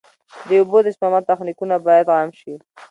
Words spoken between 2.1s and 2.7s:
عام شي.